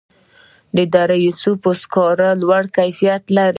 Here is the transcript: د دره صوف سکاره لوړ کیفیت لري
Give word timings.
د 0.75 0.77
دره 0.93 1.17
صوف 1.41 1.63
سکاره 1.81 2.29
لوړ 2.41 2.63
کیفیت 2.77 3.23
لري 3.35 3.49